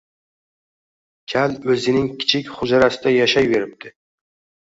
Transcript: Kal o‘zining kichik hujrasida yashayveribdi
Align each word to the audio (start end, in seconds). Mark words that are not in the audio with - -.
Kal 1.33 1.53
o‘zining 1.73 2.07
kichik 2.23 2.49
hujrasida 2.61 3.13
yashayveribdi 3.17 3.93